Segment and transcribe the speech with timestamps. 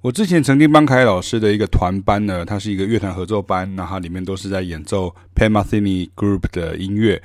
[0.00, 7.20] 我之前曾经帮凯老师的一个团班呢，它是一个乐团合作班，那它里面都是在演奏 Pam Matheny Group 的音乐。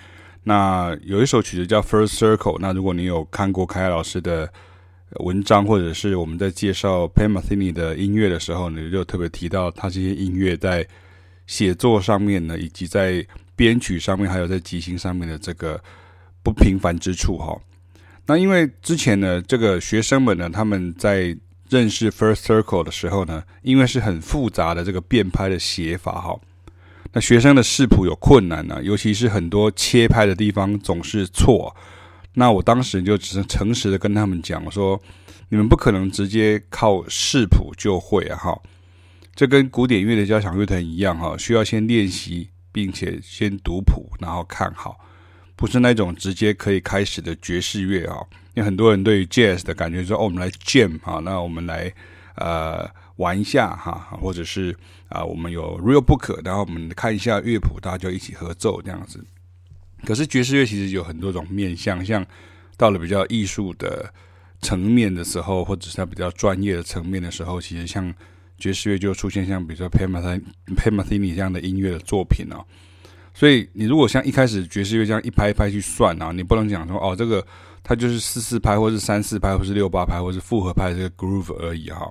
[0.45, 4.51] 那有一首曲子叫 First Circle，那如果你有看过凯老师的
[5.19, 10.85] 文章，或者是我们在介绍 Pam Matheny 的音乐的时候，你就特别提到他这些音乐在
[11.45, 13.23] 写作上面呢，以及在
[13.55, 15.79] 编曲上面，还有在即兴上面的这个
[16.41, 17.55] 不平凡之处哈。
[18.25, 21.37] 那因为之前呢，这个学生们呢，他们在
[21.73, 26.39] 认识 First Circle 的时候呢，因为是很复杂的这个变拍的写法哈，
[27.13, 31.75] 那学生的视谱有困难呢，尤其是很多切拍的地方总是错。
[32.35, 35.01] 那我当时就只是诚实的跟他们讲说，
[35.49, 38.61] 你们不可能直接靠视谱就会啊哈，
[39.33, 44.99] 这跟古典乐的交响乐团一样哈，需要先练习，并且先读谱，然后看好，
[45.55, 48.17] 不是那种直接可以开始的爵士乐啊。
[48.55, 51.91] 因为很多人对于 jazz 的感觉说，哦，我们来 jam 哈，那我们来
[52.35, 54.75] 呃玩一下哈，或者是
[55.09, 59.23] 啊、我们有 real book，然后我们看一下乐谱，大家就一起合奏这样子。
[60.05, 62.25] 可是爵士乐其实有很多种面向，像
[62.77, 64.11] 到了比较艺术的
[64.61, 68.13] 层面的时候，或者是它比较专业的层面的时候，其实像
[68.57, 72.65] 爵士乐就出现像比如说 Pat Metheny 这样的音乐的作品哦。
[73.33, 77.45] 所以你如果像一开始爵士乐这样一拍一拍去算啊，你不能讲说哦这个。
[77.83, 82.09] 它就是四四拍，或是三四拍，或是六八拍，或是复合拍这个 groove 而已哈。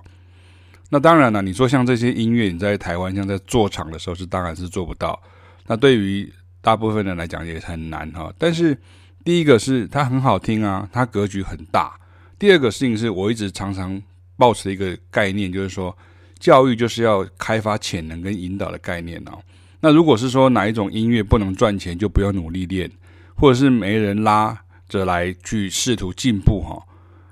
[0.91, 5.19] 那当然了，你说像这些音乐，你在台湾像在做场的时候是当然是做不到。
[5.67, 8.31] 那对于大部分人来讲也很难哈。
[8.37, 8.77] 但是
[9.25, 11.99] 第一个是它很好听啊，它格局很大。
[12.39, 14.01] 第二个事情是我一直常常
[14.37, 15.97] 抱持一个概念，就是说
[16.39, 19.39] 教育就是要开发潜能跟引导的概念哦。
[19.81, 22.91] 那如果是说哪一种音乐不能赚钱，就不要努力练，
[23.35, 24.62] 或者是没人拉。
[24.93, 26.79] 着来去试图进步哈，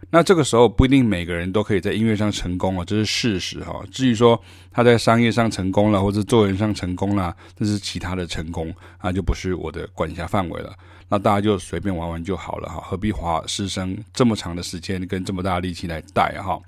[0.09, 3.85] 那这个时候不一定每个人都可以在音乐上成功啊，这是事实哈。
[3.93, 4.41] 至于说
[4.73, 10.75] 他在商业上成功了，或者做人上成功了，这是其他的成功，那就不是我的管辖范围了。
[11.11, 16.59] 那大家就随便玩玩就好了哈，何必花师生这么长的时间跟这么大的力气来带哈？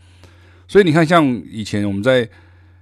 [0.69, 2.29] 所以你看，像以前我们在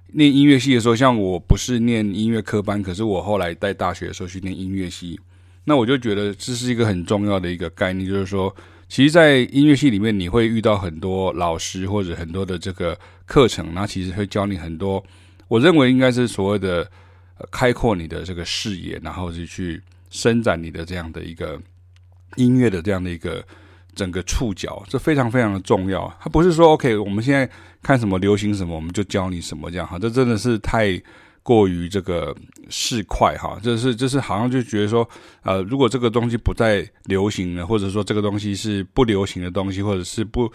[0.07, 5.17] 念音乐系的时候，像我不是念音乐科班，可是我后来在大学的时候去念音乐系。
[5.63, 8.53] 那我就觉得这是一个很重要的一个概念，就是说，
[8.89, 15.03] 其实，在音乐系里面，你会遇到很多老师或者很多的这个课程，那其实会教你很多，
[15.47, 16.89] 我认为应该是所谓的
[17.51, 19.79] 开阔你的这个视野，然后是去
[20.09, 21.61] 伸展你的这样的一个
[22.37, 23.45] 音乐的这样的一个
[23.93, 26.11] 整个触角，这非常非常的重要。
[26.19, 27.47] 它不是说 OK，我们现在
[27.83, 30.99] 看什么流行什么，我们就教你什么这样哈，这真的是太。
[31.43, 32.35] 过于这个
[32.69, 35.07] 市侩哈，就是就是好像就觉得说，
[35.43, 40.51] 呃，如果这个东西不再流行了，或者说这个东西是不流行的东西，或者是不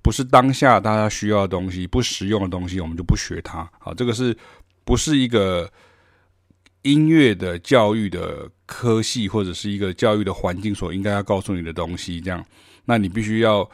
[0.00, 3.70] 不是当下大家需要的东西，不实用的东西，我们就不学它。
[3.78, 4.36] 好，这个是
[4.84, 5.70] 不是一个
[6.82, 12.20] 音乐的教育的科系，或者是一个教育的环境所应该要告诉你的东西？
[12.20, 12.44] 这样，
[12.86, 13.68] 那你必须要。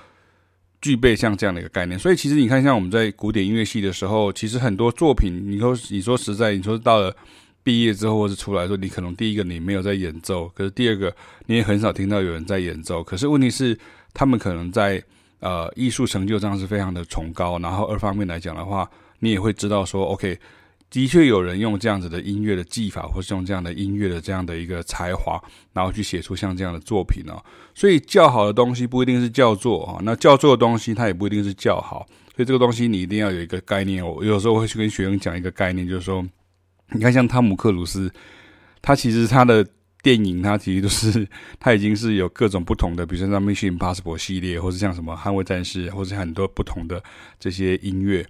[0.81, 7.15] 具备像这样的一个概念，所以其实你看，像我们在古典音乐系的时候，其实很多作品，你说你说实在，你说到了
[7.63, 11.15] 毕业之后或是出来说，你可能第一个你没有在演奏，可是第二个
[11.47, 13.03] 你也很少听到有人在演奏。
[13.03, 13.79] 可是问题是，
[14.15, 15.03] 他们可能在
[15.41, 18.89] 呃艺术成就上是非常的崇高，然后二方面来讲的话，
[19.19, 20.39] 你也会知道说，OK。
[20.91, 25.39] 的确有人用这样子的音乐的技法，或是用这样的音乐的这样的一个才华，
[25.73, 27.37] 然后去写出像这样的作品哦。
[27.75, 32.07] 所以叫好的东西不一定是叫做啊，那叫做的东西它也不一定是叫好。
[32.35, 34.07] 所以这个东西你一定要有一个概念。
[34.07, 36.25] 我有时候会去跟学生讲一个概念，就是说，
[36.93, 38.11] 你看像汤姆克鲁斯，
[38.81, 39.67] 他其实他的
[40.03, 41.29] 电影，他其实都是
[41.61, 47.03] 他已经是有各种不同的，比如说像《Mission Impossible》系列，或是像什么《捍卫战士》，或是很多不同的
[47.39, 48.25] 这些音乐。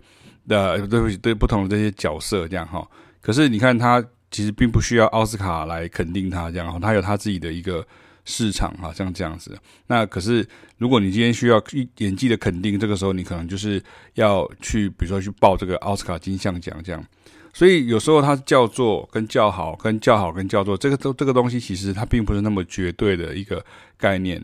[0.48, 2.84] 的对不起，对不同的这些角色这样哈，
[3.20, 7.86] 可是你看他其实并不需要奥斯卡来肯定他这样哈，他有他自己的一个
[8.25, 9.56] 市场哈，像这样子。
[9.87, 11.62] 那可是如果你今天需要
[11.98, 13.82] 演技的肯定，这个时候你可能就是
[14.14, 17.05] 要去，比如说去报这个奥斯卡金像奖这样。
[17.52, 23.64] 所以有时候他叫做跟叫好，跟叫好跟叫做这个都这个东西其实它并不是那么绝对的一个
[23.96, 24.43] 概念。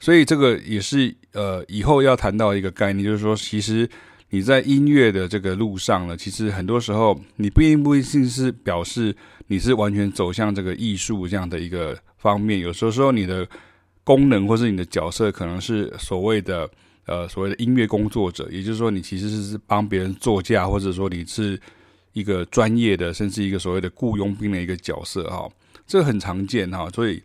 [0.00, 3.88] 所以这个也是呃以后要谈到一个概念，就是说其实。
[4.30, 9.14] 你在音乐的这个路上呢，其实很多时候你不一定不一定是表示
[9.46, 13.46] 你是完全走向这个艺术这样的一个方面，有时候说你的
[14.02, 16.68] 功能或是你的角色可能是所谓的
[17.06, 21.58] 呃所谓的音乐工作者，也就是说你其实是帮别人作嫁，或者说你是
[22.12, 25.48] 一个专业的，甚至一个所谓的雇佣兵的一个角色哈，
[25.86, 27.22] 这很常见哈，所以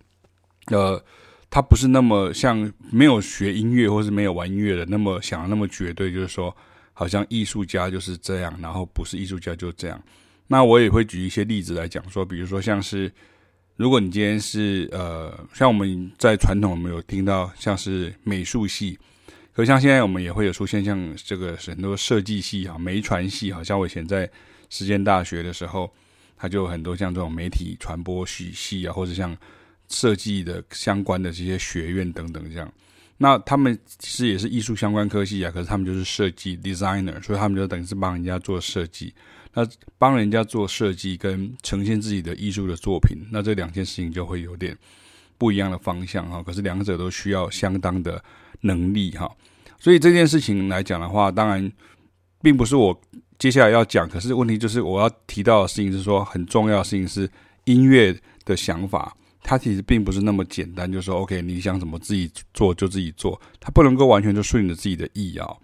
[0.68, 1.04] 呃，
[1.50, 6.56] 他不是那么像没有学音乐或是没有玩音乐的那么想那么绝对，就是说。
[7.02, 10.00] 好像艺术家就是这样，然后不是艺术家就这样。
[10.46, 13.12] 那我也会举一些例子来讲说，比如说像是，
[13.76, 19.00] 如果你今天是呃，像我们在传统我们有听到像是美术系，
[19.52, 24.30] 可像现在我们也会有出现像这个很多设计系啊、媒传系，好像我以前在
[24.70, 25.92] 实践大学的时候，
[26.38, 29.36] 它就有很多像这种媒体传播系系啊，或者像
[29.90, 32.72] 设计的相关的这些学院等等这样。
[33.22, 39.14] 那他们其实也是艺术相关科系啊，可是他们就是设计 designer，所以他们就等于是帮人家做设计。
[39.54, 39.64] 那
[40.00, 44.76] 帮人家做设计跟呈现自己的艺术的作品，那这两件事情就会有点
[45.38, 46.42] 不一样的方向哈。
[46.42, 48.24] 可是两者都需要相当的
[48.62, 49.30] 能力哈。
[49.78, 51.72] 所以这件事情来讲的话，当然
[52.42, 53.00] 并不是我
[53.38, 57.30] 接下来要讲，可是问题就是我要提到的事情是说，很重要的事情是
[57.66, 59.16] 音乐的想法。
[59.44, 65.58] 它其实并不是那么简单，就是说 OK，你想怎么自己做就自己做，它不能够完全就顺着自己的意啊。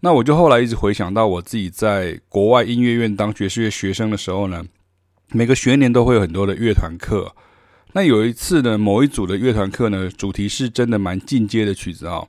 [0.00, 4.64] 那我就后来一直回想到我自己在国外音乐院当爵士乐学生的时候呢，
[5.30, 7.34] 每个学年都会有很多的乐团课。
[7.94, 12.26] 那有一次呢，某一组的乐团课呢，主题是真的蛮进阶的曲子啊。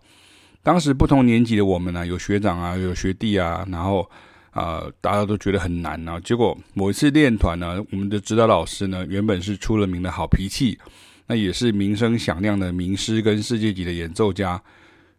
[0.64, 4.10] 当时不同年级的我们呢，有学长啊，有学弟啊，然后。
[4.56, 6.20] 啊、大家都觉得很难呢、啊。
[6.22, 10.80] 结果某一次练团呢，我们的指导老师呢，原本是出了名的好脾气，
[11.28, 14.64] 那也是名声响亮的名师跟世界级的演奏家，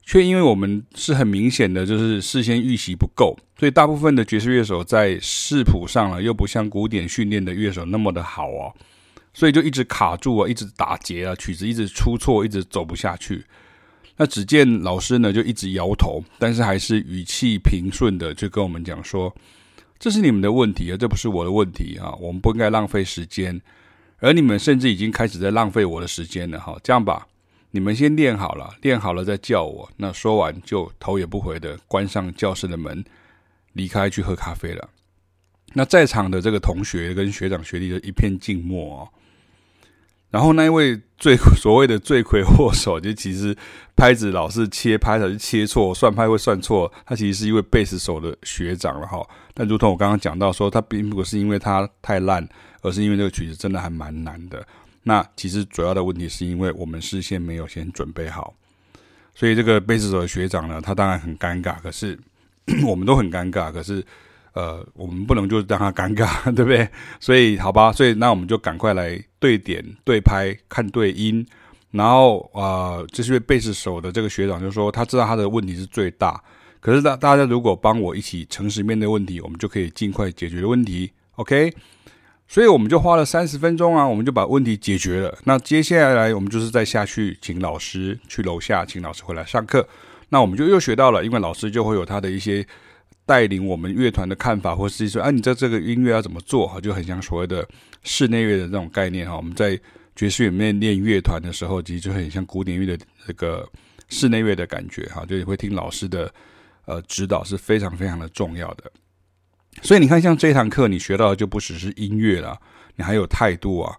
[0.03, 8.73] 却因为我们是很明显的就是事先预习不够，所以大部分的爵士乐手在视谱上了又不像古典训练的乐手那么的好哦，
[9.35, 13.45] 所以就一直卡住啊，一直打结啊，曲子一直出错，一直走不下去。
[14.17, 19.35] 那只见老师呢，就一直摇头，但是还是语气平顺的就跟我们讲说
[20.01, 23.61] ：“这是你们的问题啊，这不是我的问题啊，我们不应该浪费时间，
[24.19, 26.59] 而你们甚至已经开始在浪费我的时间了。
[26.59, 27.27] 哈，这样吧，
[27.71, 33.05] 你们先练好了，练好了再叫我。”那说完就头也不回的关上教室的门，
[33.75, 34.89] 离开去喝咖啡了。
[35.75, 39.09] 那在场的这个同学跟学长学弟就一片静默哦。
[40.37, 43.57] 然后那一位罪所谓的罪魁祸首，就其实
[43.97, 46.93] 拍子老是切拍老是切错，算拍会算错。
[47.07, 49.27] 他其实是一位贝斯手的学长了哈。
[49.55, 52.47] 但如同我刚刚讲到说，他并不是因为他太烂，
[52.83, 54.63] 而是因为这个曲子真的还蛮难的。
[55.05, 58.53] 那其实主要的问题是因为我们事先没有先准备好，
[59.35, 61.81] 所以这个贝斯手的学长呢，他当然很尴尬。
[61.81, 62.19] 可是
[62.87, 64.05] 我们都很尴尬，可是。
[64.57, 66.89] 呃，我们不能就让他尴尬， 对不对？
[67.21, 71.47] 所以好吧，所以那我们就赶快来对点、对拍、看对音。
[71.91, 76.43] 然后啊，这、呃、是贝斯手的这个学长就说，他知道他的问题是最大，
[76.81, 81.13] 可是大大家如果帮我一起诚实面对问题，我们就可以尽快解决问题。
[81.35, 81.75] OK，
[82.49, 85.37] 所以我们就花了三十分钟啊，我们就把问题解决了。
[85.45, 89.87] 那接下来我们就是再下去请老师去楼下，请老师回来上课。
[90.31, 92.67] 那我们就又学到了，因为老师就会有他的一些。
[93.27, 96.67] 带领我们乐团的看法，或是说，啊，你在这个音乐要怎么做？
[96.67, 97.69] 哈，就很像所谓的
[98.05, 99.37] 室内乐的这种概念哈。
[99.37, 99.79] 我们在
[100.15, 103.69] 爵士里面练乐团的时候，其实就很像古典乐的这个
[104.09, 106.33] 室内乐的感觉哈，就会听老师的
[106.85, 108.91] 呃指导是非常非常的重要的。
[109.83, 112.59] 所以你看，像这堂课你学到的就不只是音乐了，
[112.95, 113.95] 你还有态度啊。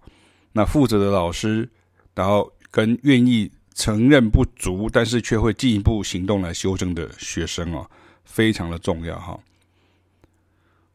[0.53, 1.69] 那负责的老师，
[2.15, 7.85] 然后跟愿意承认不足，但是却会进一步行动来修正的学生啊。
[8.27, 9.39] 非常的重要哈，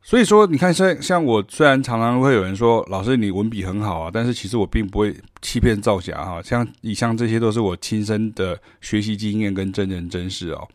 [0.00, 10.68] 所以说你看，像像我虽然常常会有人说，老师你文笔很好啊，但是其实我并不会欺骗造假哈，像以上这些都是我亲身的学习经验跟真人真事哦。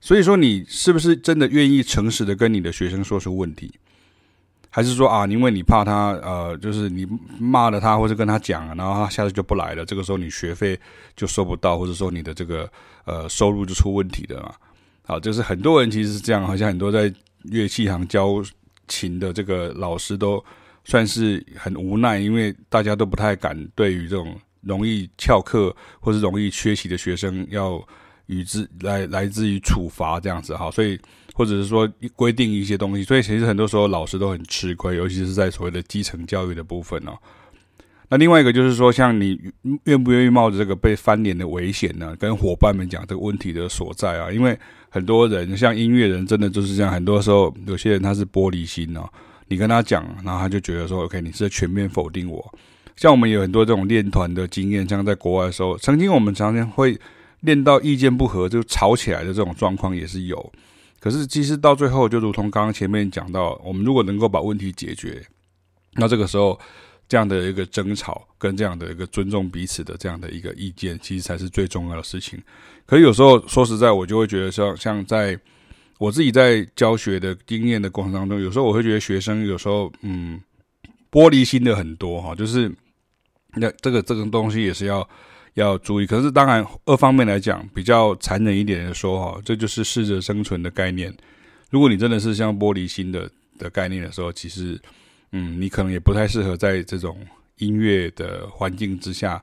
[0.00, 3.72] 所以说你是不是真的愿意诚实的跟你的学生说出问题，
[4.70, 7.08] 还是说啊，因为你怕他呃，就是你
[7.40, 10.78] 骂了他或者跟他讲，然后他下次就不来了，这个时候你学费
[11.16, 12.70] 就收不到，或者说你的这个
[13.06, 14.52] 呃收入就出问题的嘛？
[15.06, 17.12] 好，就是很多人其实是这样，好像很多在
[17.44, 18.42] 乐器行教
[18.88, 20.44] 琴的这个老师都
[20.84, 27.80] 算是很无奈，因为大家都不太敢对于这种容易翘课或是容易缺席的学生要
[28.26, 30.98] 与之来来自于处罚这样子哈，所以
[31.34, 37.16] 或者是说规定一些东西，所以其实很多时候老师都很吃亏，尤其是在所谓的基层教育的部分哦。
[38.08, 39.36] 那另外一个就是说，像你
[39.84, 42.14] 愿不愿意冒着这个被翻脸的危险呢？
[42.16, 44.56] 跟伙伴们讲这个问题的所在啊，因为
[44.96, 46.90] 很多人像音乐人，真的就是这样。
[46.90, 49.06] 很多时候，有些人他是玻璃心哦，
[49.48, 52.54] 你跟他讲，然后他就觉得说：“OK，你是在全面否定我。”
[52.96, 56.98] 像我们有很多这种练团的经验，像在国外的时候，曾经我们常常会
[57.40, 60.52] 练到意见不合就吵起来的这种状况也是有。
[60.98, 65.22] 可是其实到最后，就如同刚刚前面讲到，我们如果能够把问题解决，
[65.96, 66.58] 那这个时候。
[67.08, 72.36] 这样的一个争吵，跟这样的一个尊重彼此的这样的一个意见，其实才是最重要的事情。
[72.86, 75.36] 可是有时候说实在，我就会觉得说，像在
[75.98, 80.40] 我自己在教学的经验的过程当中，有时候我会觉得学生有时候嗯
[81.10, 82.70] 玻璃心的很多哈，就是
[83.54, 85.08] 那这个这个东西也是要
[85.54, 86.06] 要注意。
[86.06, 91.12] 可是当然二方面来讲，比较残忍一点的说哈，这就是适者生存的概念。
[91.70, 93.28] 如果你真的是像玻璃心的
[93.58, 94.80] 的概念的时候，其实
[95.32, 97.18] 嗯，你可能也不太适合在这种
[97.58, 99.42] 音乐的环境之下。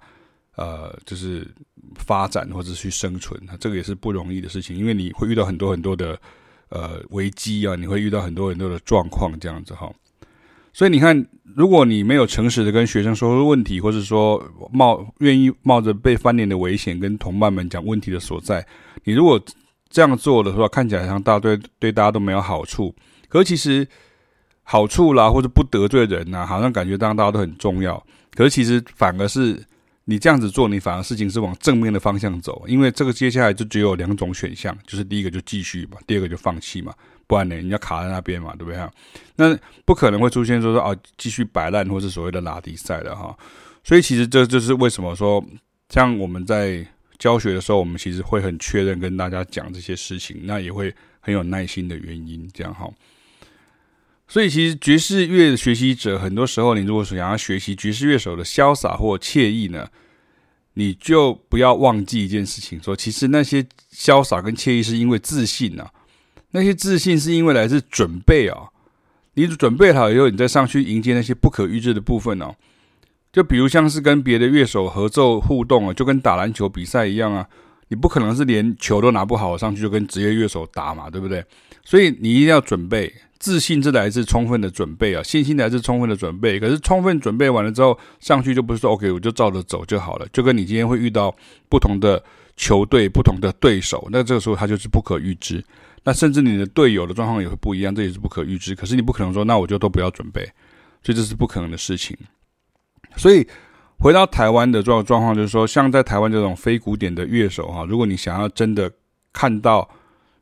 [0.55, 1.48] 呃，就是
[1.95, 6.15] 发展或者去生存，这个也是不容易的事情，因为你会遇到很多很多的
[6.69, 9.91] 呃危机啊，你会遇到很多很多的状况这样子哈。
[10.72, 18.63] 所以你看，如果你没有诚实的跟学生说出问题，或者说冒愿意冒着被翻脸的危险跟同伴们讲问题的所在，
[19.03, 19.43] 你如果
[19.89, 22.93] 这样做的话，看起来像大对对大家都没有好处，
[23.27, 23.88] 可是其实
[24.62, 28.03] 好处啦，或者不得罪人呐，好像感觉当大家都很重要，
[28.36, 29.60] 可是其实反而是。
[30.05, 36.93] 你这样子做，你反而事情是往正面的方向走，因为这个接下来就只有两种选项，就是第一个就继续嘛，第二个就放弃嘛，
[37.25, 38.91] 不然呢，你要卡在那边嘛，对不对哈？
[39.38, 43.33] 那不可能会出现说说啊，继续摆烂或是所谓的拉低赛的哈。
[43.83, 45.43] 所以其实这就是为什么说，
[45.89, 46.86] 像我们在
[47.17, 52.89] 教学的时候，我们其实会很确认跟大家讲这些事情，那也会很有耐心的原因，这样哈。
[54.33, 59.87] 所以，其实爵士乐的学习者，很多时候，你如果想要学习爵士乐手的潇洒或惬意呢，
[60.73, 63.63] 你就不要忘记一件事情：说，其实那些
[63.93, 65.91] 潇洒跟惬意是因为自信啊，
[66.49, 68.69] 那些自信是因为来自准备啊。
[69.35, 72.55] 你准备好以后，你再上去迎接那些不可预知的部分哦。
[73.31, 77.47] 就比如像是跟别的乐手合奏互动啊，就跟打篮球比赛一样啊，
[77.89, 81.45] 你不可能是连球都拿不好上去就跟职业乐手打嘛，对不对？
[81.85, 83.13] 所以你一定要准备。
[83.43, 86.57] 自信是来自充分的准备啊，信心来自充分的准备。
[86.62, 90.25] 可是充分准备完了之后，上去就不是说 OK，我就照着走就好了。
[90.31, 91.35] 就跟你今天会遇到
[91.67, 92.23] 不同的
[92.55, 95.62] 球队、不同的对手，那这个时候他就是不可预知。
[96.05, 98.73] 那甚至你的队友的状况也会不一样，这也是不可预知。
[98.73, 100.41] 可是你不可能说，那我就都不要准备，
[101.03, 102.17] 所以这是不可能的事情。
[103.17, 103.45] 所以
[104.00, 108.89] 回到台湾的状状况，就是说，像在台湾这种非古典的乐手哈，如果你想要真的
[109.33, 109.89] 看到。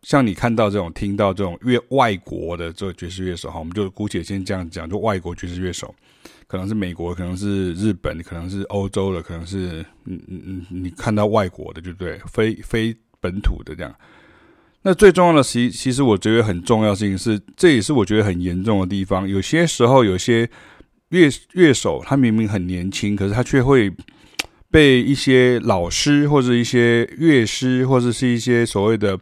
[0.04, 5.94] 像你看到这种、听到这种乐外国的这个爵士乐手哈，我们就姑且先这样讲，就外国爵士乐手，
[6.48, 13.96] 可能是美国，可能是日本，可能是欧洲的，可能是嗯嗯嗯，你看到外国的，就对，非非本土的这样。
[14.82, 19.30] 那最重要的，其其实我觉得很重要的事情是，这也是我觉得很严重的地方。
[19.30, 20.50] 有些时候，有些
[21.10, 23.94] 乐乐手他明明很年轻，可是他却会。
[24.74, 29.20] 被一些老师或者一些乐师或者是一些所谓的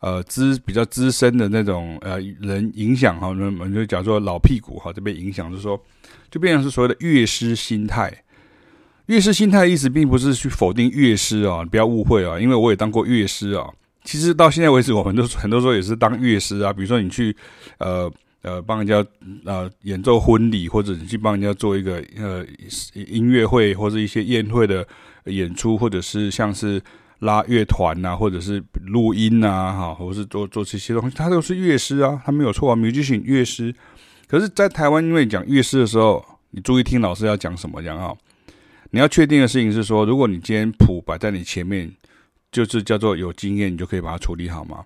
[0.00, 5.80] 呃资比较资深的那种呃人影响哈，我们就讲说老屁股哈，这被影响，就是说
[6.30, 8.24] 就变成是所谓的乐师心态。
[9.06, 13.68] 乐师心态意思并不是去否定乐师啊，不要误会啊，因为我也当过乐师啊。
[14.04, 17.36] 其实到现在为止，我们都很多时候也是当乐师啊，比如说你去
[17.78, 18.12] 呃。
[18.42, 19.04] 呃，帮人家
[19.44, 22.42] 呃演奏婚礼，或者你去帮人家做一个呃
[22.94, 24.82] 音乐会，或者一些宴会的
[25.24, 26.80] 演出，或者是像是
[27.20, 33.74] 拉乐团呐，或者是录音呐，哈，或是做做这些东西，他都是乐师啊，他没有错啊，musician 乐师。
[34.26, 38.14] 可是，在台湾，因为讲乐师的时候，你注意听老师要讲什么讲啊。
[38.90, 41.90] 你要确定的事情是说，如果你今天谱摆在你前面，
[42.50, 44.84] 就是叫做有经验，你就可以把它处理好吗？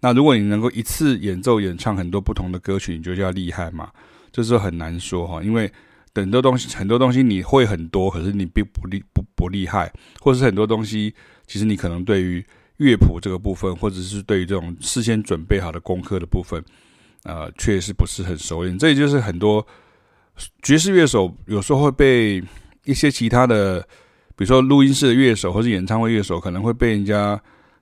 [0.00, 3.90] 那如果你能够一次演奏演唱很多不同的歌曲，你就叫厉害嘛？
[4.32, 5.70] 这是很难说哈，因为
[6.14, 11.14] 很多东西很多东西你会很多，可是你并不厉不不厉害，或者是很多东西
[11.46, 12.44] 其实你可能对于
[12.78, 16.62] 乐谱这个部分，或者是对于这种事先准备好的功课的部分，
[17.22, 18.78] 呃，确实不是很熟练。
[18.78, 19.66] 这也就是很多
[20.62, 22.42] 爵士乐手有时候会被
[22.84, 23.80] 一些其他的，
[24.36, 27.40] 比如说录音室的乐手或者演唱会乐手，可能会被人家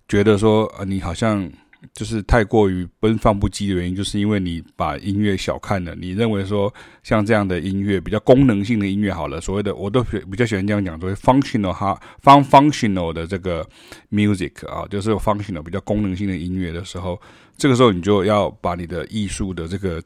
[0.09, 1.51] 觉得说，呃，你好像。
[1.93, 5.95] 就是太过于奔放不羁的原因，就是因为你把音乐小看了。
[5.97, 6.73] 你认为说
[7.03, 13.69] 像这样的音乐比较功能性的音乐好了，所谓的我都比较喜欢这样讲，所谓 functional 哈，fun functional 的这个
[14.11, 17.21] music 啊，就是 functional 比较功能性的音乐的时候，
[17.57, 20.03] 这个时候你就要把你的艺术的这个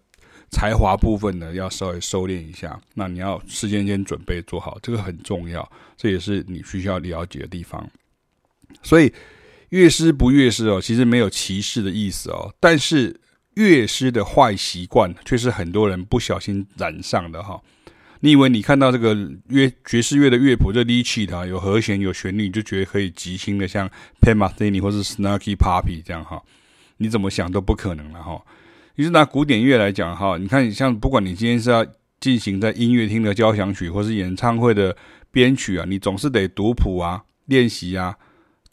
[0.50, 2.80] 才华部分呢，要稍微收敛一下。
[2.94, 7.86] 那你要事先先准备做好，这个很重要，这也是你需要了解的地方。
[8.82, 9.12] 所以。
[9.76, 12.54] 乐师不乐师哦，其实没有歧视的意思哦。
[12.58, 13.20] 但是
[13.54, 17.60] 乐师的坏习惯却是很多人不小心染上的哈。
[18.20, 19.14] 你以为你看到这个
[19.48, 23.86] 乐爵士乐的乐谱，这 lead sheet 啊，有和弦有旋律，就觉得可以即兴的像
[24.22, 26.42] Pat Metheny 或是 Snarky Puppy 这样哈？
[26.96, 28.40] 你怎么想都不可能了哈。
[28.94, 31.86] 你是拿古典乐来讲哈，你看像不管你今天是要
[32.18, 34.96] 进行在音乐厅的交响曲，或是演唱会的
[35.30, 38.16] 编曲啊，你总是得读谱啊，练习啊。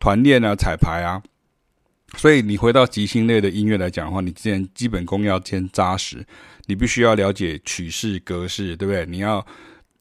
[0.03, 1.23] 团练啊，彩排啊，
[2.17, 6.25] 所以你回到即兴类的音乐来讲的话，你之前基本功要先扎实，
[6.65, 9.05] 你必须要了解曲式格式，对不对？
[9.05, 9.45] 你要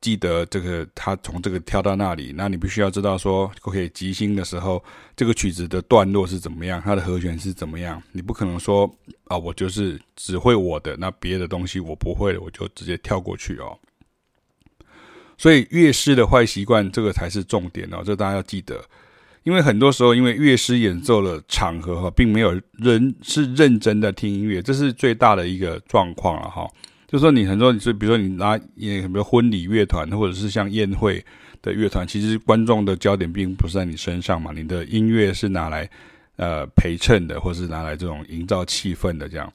[0.01, 4.83] 记得这个，他从这个跳到那里，那你必须要知道说，OK，即兴的时候，
[5.15, 8.03] 这个曲子的段落是怎么样，它的和弦是怎么样。
[8.11, 8.93] 你不可能说
[9.27, 13.79] 啊，我就是只会我的，那别的东西我不会，我就直接跳过去哦。
[15.39, 18.85] 所以乐师的坏习惯，这个才是重点哦，这大家要记得。
[19.45, 26.69] 因为很多时候，因为乐师演奏的场合哈，并没有人是认真的听音乐，这是最大的一个状况了哈。
[27.09, 31.23] 就说，你很多，就比如说你拿演什么婚礼乐团，或者是像宴会
[31.61, 35.91] 的乐团，其实观众的焦点并不是在你身上嘛，你的音乐是拿来
[36.37, 39.53] 呃陪衬的，或是拿来这种营造气氛的这样。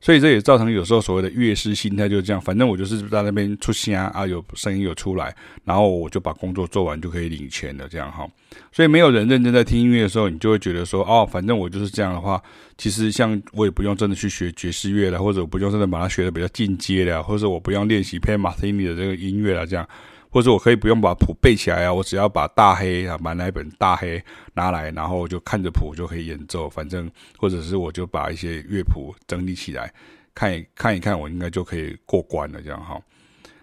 [0.00, 8.26] 所以这也造成有时候所谓的乐师心态就是这样，反正我就是在那边出声啊，有声音有出来，然后我就把工作做完就可以领钱了，这样哈。
[8.72, 12.40] 所以没有人认真在听音乐的时候，你就会觉得说，哦，反正我就是这样的话，
[12.76, 19.86] 其实像我也不用真的去学爵士乐了，或者我不用真的把它学得比较进阶了，或者我不用练习 Pat Metheny 的这个音乐了，这样。
[20.30, 24.22] 或者我可以不用把谱背起来啊，我只要把大黑啊，买那本大黑
[24.54, 26.68] 拿来，然后就看着谱就可以演奏。
[26.68, 29.92] 反正或者是我就把一些乐谱整理起来，
[30.34, 32.60] 看一 看一看，我应该就可以过关了。
[32.60, 33.00] 这样哈，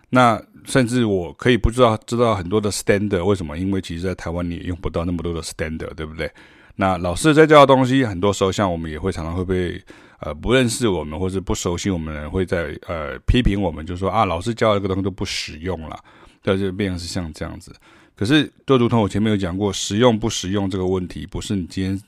[0.09, 3.57] 那甚至我可以不知道知道很多的 standard 为什么？
[3.57, 6.29] 因为其实在台湾你也用不到那么多的 standard，对不对？
[6.77, 9.81] 那老师在教的东西，很多时候像我们也会常常会被
[10.19, 15.97] 呃不认识我们或者不熟悉我们的人会在呃批评我们，就说啊，老师教的这个东西都不实用了。
[16.45, 17.73] 那就变成是像这样子，
[18.15, 21.99] 可是就如同我前面有讲过，实用不实用这个问题，不是你今天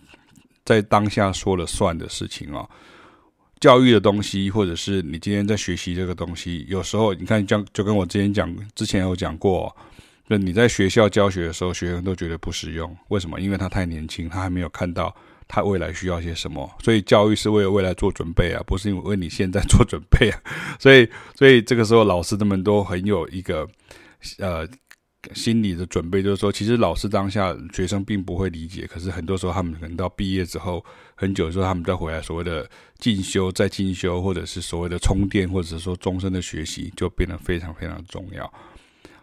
[0.63, 2.69] 在当下说了算的事情哦。
[3.59, 9.75] 教育的东西，或者是你今天在学习这个东西，有时候你看，这就跟我之前讲，之前有讲过，
[10.27, 13.41] 那你在学校教学的时候，学生都觉得不实用，为什么？
[13.41, 15.11] 因为他太年轻，他还没有看到
[15.47, 16.69] 他未来需要些什么。
[16.83, 20.39] 所以教育是为了未来做准备啊，不是因为你现在做准备啊。
[20.77, 23.67] 所以，所以这个时候老师他们都很有一个。
[24.39, 24.67] 呃，
[25.33, 30.83] 心理的准备就是说，其实老师当下学生并不会理解，可是很多时候他们可能到毕业之后
[31.15, 38.51] 很久之后，他们再回来所谓的进修、再进修，或者是所谓的充电，或者是说终身的学习，就变得非常非常重要。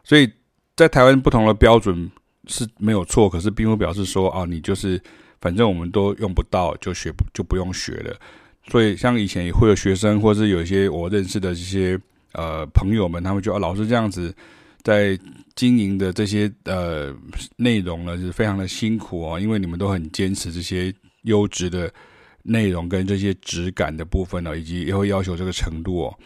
[0.03, 0.31] 所以
[0.77, 2.11] 在台湾不同的标准
[2.49, 5.01] 是没有错，可是并不表示说啊，你就是
[5.41, 8.15] 反正我们都用不到，就学不就不用学了。
[8.69, 11.99] 所以像以前也会有学生，或是有一些我认识的这些
[12.33, 14.35] 呃朋友们，他们就啊，老师这样子。
[14.85, 15.19] 在
[15.57, 17.13] 经营的这些呃
[17.57, 21.91] 内容呢，是非常的辛苦哦，因为你们都很坚持这些优质的
[22.43, 26.19] 内容跟这些质感的部分哦，以及也会要求这个程度哦。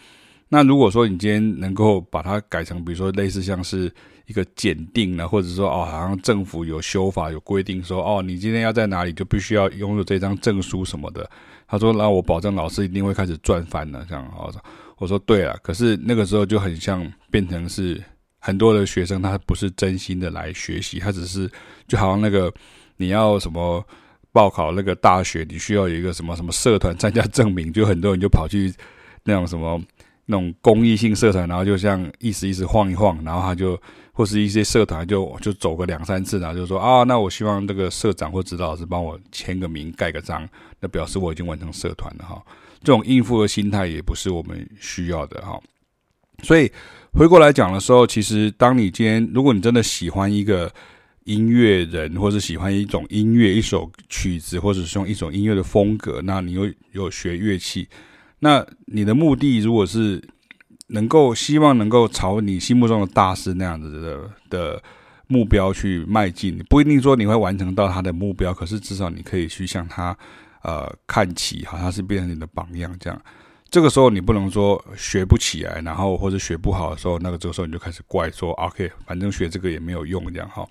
[0.49, 3.93] 那如果说你今天能够把它改成，比如说类似像是
[4.27, 11.31] 一个检定呢，或者说哦，好像政府有修法有规定说哦，你今天要在哪里就必须要拥有这张证书什么的。
[11.69, 14.05] 他说，那我保证老师一定会开始赚翻了。
[14.09, 14.53] 这样哦，
[14.97, 18.03] 我说对了，可是那个时候就很像变成是。
[18.39, 21.51] 很多的学生他不是真心的来学习，他只是
[21.87, 22.53] 就好像那个
[22.97, 23.85] 你要什么
[24.33, 28.73] 报考那个大学，你需要有一个什么什么社团参加证明，就很多人就跑去
[29.25, 29.81] 那种什么
[30.27, 33.81] 那种公益性社团，然后就像意思意思晃一晃，然后他就
[34.13, 40.49] 或是一些社团就就走个两三次，然后就说啊，那我希望这个社长或指导老师帮我签个名盖个章，
[40.81, 42.41] 那表示我已经完成社团了哈。
[42.81, 45.61] 这种应付的心态也不是我们需要的哈，
[46.43, 46.71] 所以。
[47.11, 50.71] 回过来讲的时候，其实当你今天，如果你真的喜欢一个
[51.25, 57.89] 音乐人，或者喜欢一种音乐、一首曲子，或者是用一种音乐的风格，那你又有学乐器，
[58.41, 60.23] 那你的目的如果是
[60.89, 64.83] 能够希望能够朝你心目中的大师那样子的的
[65.27, 70.17] 目标去迈进，不一定说你会完成到他的目标，可是至少你可以去向他
[70.63, 73.21] 呃看齐，好像是变成你的榜样这样。
[73.71, 80.67] 这个时候你不能说学不起来，然后或者学不好的时候，那个这个时候你就开始怪说，OK，反正学这个也没有用这样哈。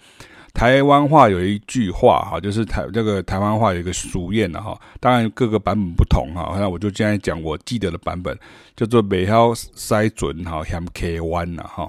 [0.51, 6.55] 台湾话有一句话哈，就是台这个台湾话有一个俗谚的哈，当然各个版本不同哈。
[6.57, 8.35] 那我就现在讲我记得的版本，
[8.75, 11.87] 叫做“未晓塞船哈，嫌溪弯呐哈，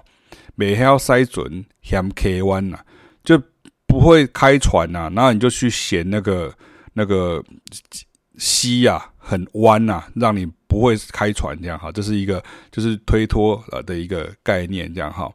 [0.57, 2.79] 未晓塞船嫌溪弯呐”，
[3.25, 3.41] 就
[3.87, 6.53] 不会开船呐，然后你就去嫌那个
[6.93, 7.43] 那个
[8.37, 10.47] 溪呀、啊、很弯呐，让你。
[10.69, 15.33] 不会开船这样哈，这是一个就是推脱呃的一个概念这样哈。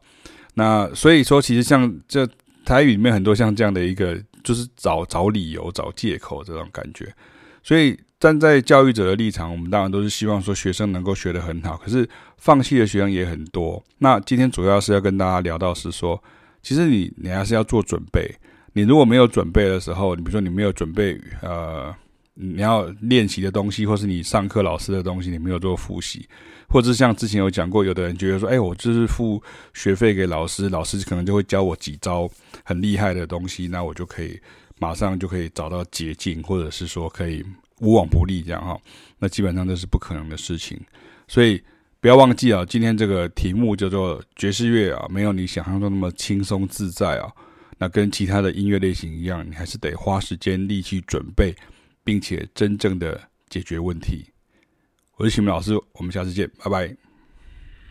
[0.54, 2.24] 那所以说，其实像这
[2.64, 7.12] 台语里面很多像这样的一个，就是找找理由、找借口这种感觉。
[7.64, 11.76] 所以站在教育者的立场，我们当然都是希望说学生能够学得很好。
[11.76, 13.82] 可是放弃的学生也很多。
[13.98, 16.22] 那今天主要是要跟大家聊到是说，
[16.62, 18.32] 其实你你还是要做准备。
[18.74, 21.92] 你如果没有准备的时候，你比如说你没有准备呃。
[22.34, 26.28] 你要练习的东西，或是你上课老师的东西，你没有做复习，
[26.68, 29.42] 或者是像之前有讲过，有的人觉得说，哎，我就是付
[29.72, 32.28] 学费给老师，老师可能就会教我几招
[32.64, 34.40] 很厉害的东西，那我就可以
[34.80, 37.44] 马上就可以找到捷径，或者是说可以
[37.80, 38.76] 无往不利这样哈。
[39.20, 40.80] 那基本上这是不可能的事情，
[41.28, 41.62] 所以
[42.00, 47.30] 不要忘记啊，今天这个题目叫做爵士乐啊，没有你想象中那么轻松自在啊。
[47.78, 51.54] 那跟其他的音乐类型一样，你还是得花时间力气准备。
[52.04, 54.26] 并且真正的解决问题。
[55.16, 57.03] 我是徐明老师，我们下次见，拜拜。